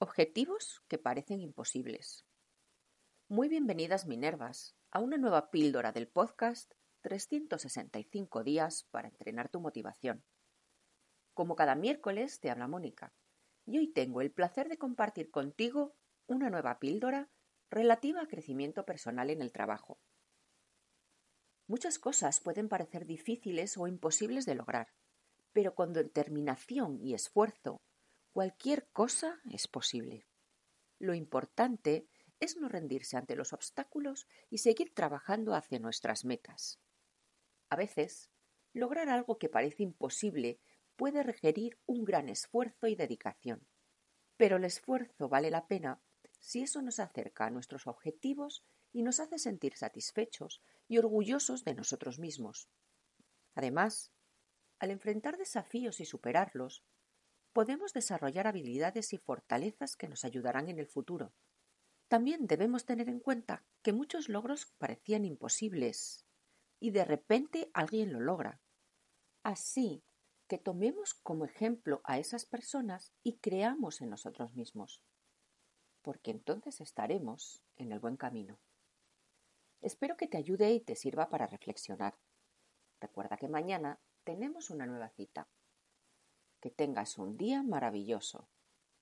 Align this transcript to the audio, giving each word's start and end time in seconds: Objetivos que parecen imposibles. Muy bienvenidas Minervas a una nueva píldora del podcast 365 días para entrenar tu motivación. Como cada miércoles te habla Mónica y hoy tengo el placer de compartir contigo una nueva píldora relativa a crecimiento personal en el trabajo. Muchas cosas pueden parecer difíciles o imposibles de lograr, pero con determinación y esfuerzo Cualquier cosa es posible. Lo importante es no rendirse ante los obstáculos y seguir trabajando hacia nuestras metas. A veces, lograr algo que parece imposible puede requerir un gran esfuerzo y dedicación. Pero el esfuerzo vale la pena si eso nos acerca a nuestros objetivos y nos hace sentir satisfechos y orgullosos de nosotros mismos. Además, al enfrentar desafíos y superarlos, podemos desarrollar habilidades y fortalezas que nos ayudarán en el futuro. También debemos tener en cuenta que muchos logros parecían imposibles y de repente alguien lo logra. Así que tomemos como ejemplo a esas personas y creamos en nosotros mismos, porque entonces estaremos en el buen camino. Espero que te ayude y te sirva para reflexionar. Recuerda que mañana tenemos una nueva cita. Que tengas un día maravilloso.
Objetivos 0.00 0.84
que 0.86 0.96
parecen 0.96 1.40
imposibles. 1.40 2.24
Muy 3.26 3.48
bienvenidas 3.48 4.06
Minervas 4.06 4.76
a 4.92 5.00
una 5.00 5.16
nueva 5.16 5.50
píldora 5.50 5.90
del 5.90 6.06
podcast 6.06 6.72
365 7.00 8.44
días 8.44 8.86
para 8.92 9.08
entrenar 9.08 9.48
tu 9.48 9.58
motivación. 9.58 10.22
Como 11.34 11.56
cada 11.56 11.74
miércoles 11.74 12.38
te 12.38 12.48
habla 12.48 12.68
Mónica 12.68 13.12
y 13.66 13.78
hoy 13.78 13.92
tengo 13.92 14.20
el 14.20 14.30
placer 14.30 14.68
de 14.68 14.78
compartir 14.78 15.32
contigo 15.32 15.96
una 16.28 16.48
nueva 16.48 16.78
píldora 16.78 17.28
relativa 17.68 18.22
a 18.22 18.28
crecimiento 18.28 18.84
personal 18.86 19.30
en 19.30 19.42
el 19.42 19.50
trabajo. 19.50 19.98
Muchas 21.66 21.98
cosas 21.98 22.38
pueden 22.38 22.68
parecer 22.68 23.04
difíciles 23.04 23.76
o 23.76 23.88
imposibles 23.88 24.46
de 24.46 24.54
lograr, 24.54 24.94
pero 25.52 25.74
con 25.74 25.92
determinación 25.92 27.00
y 27.00 27.14
esfuerzo 27.14 27.82
Cualquier 28.38 28.86
cosa 28.92 29.40
es 29.50 29.66
posible. 29.66 30.24
Lo 31.00 31.12
importante 31.12 32.06
es 32.38 32.56
no 32.56 32.68
rendirse 32.68 33.16
ante 33.16 33.34
los 33.34 33.52
obstáculos 33.52 34.28
y 34.48 34.58
seguir 34.58 34.94
trabajando 34.94 35.56
hacia 35.56 35.80
nuestras 35.80 36.24
metas. 36.24 36.78
A 37.68 37.74
veces, 37.74 38.30
lograr 38.72 39.08
algo 39.08 39.38
que 39.38 39.48
parece 39.48 39.82
imposible 39.82 40.60
puede 40.94 41.24
requerir 41.24 41.80
un 41.84 42.04
gran 42.04 42.28
esfuerzo 42.28 42.86
y 42.86 42.94
dedicación. 42.94 43.66
Pero 44.36 44.58
el 44.58 44.64
esfuerzo 44.66 45.28
vale 45.28 45.50
la 45.50 45.66
pena 45.66 46.00
si 46.38 46.62
eso 46.62 46.80
nos 46.80 47.00
acerca 47.00 47.46
a 47.46 47.50
nuestros 47.50 47.88
objetivos 47.88 48.64
y 48.92 49.02
nos 49.02 49.18
hace 49.18 49.40
sentir 49.40 49.74
satisfechos 49.76 50.62
y 50.86 50.98
orgullosos 50.98 51.64
de 51.64 51.74
nosotros 51.74 52.20
mismos. 52.20 52.68
Además, 53.56 54.12
al 54.78 54.92
enfrentar 54.92 55.38
desafíos 55.38 55.98
y 55.98 56.04
superarlos, 56.04 56.84
podemos 57.58 57.92
desarrollar 57.92 58.46
habilidades 58.46 59.12
y 59.12 59.18
fortalezas 59.18 59.96
que 59.96 60.06
nos 60.06 60.24
ayudarán 60.24 60.68
en 60.68 60.78
el 60.78 60.86
futuro. 60.86 61.32
También 62.06 62.46
debemos 62.46 62.84
tener 62.84 63.08
en 63.08 63.18
cuenta 63.18 63.64
que 63.82 63.92
muchos 63.92 64.28
logros 64.28 64.66
parecían 64.78 65.24
imposibles 65.24 66.24
y 66.78 66.92
de 66.92 67.04
repente 67.04 67.68
alguien 67.74 68.12
lo 68.12 68.20
logra. 68.20 68.60
Así 69.42 70.04
que 70.46 70.58
tomemos 70.58 71.14
como 71.14 71.44
ejemplo 71.46 72.00
a 72.04 72.20
esas 72.20 72.46
personas 72.46 73.12
y 73.24 73.38
creamos 73.38 74.02
en 74.02 74.10
nosotros 74.10 74.54
mismos, 74.54 75.02
porque 76.02 76.30
entonces 76.30 76.80
estaremos 76.80 77.60
en 77.74 77.90
el 77.90 77.98
buen 77.98 78.16
camino. 78.16 78.60
Espero 79.80 80.16
que 80.16 80.28
te 80.28 80.36
ayude 80.36 80.70
y 80.70 80.80
te 80.80 80.94
sirva 80.94 81.28
para 81.28 81.48
reflexionar. 81.48 82.20
Recuerda 83.00 83.36
que 83.36 83.48
mañana 83.48 83.98
tenemos 84.22 84.70
una 84.70 84.86
nueva 84.86 85.08
cita. 85.08 85.48
Que 86.60 86.70
tengas 86.70 87.18
un 87.18 87.36
día 87.36 87.62
maravilloso. 87.62 88.48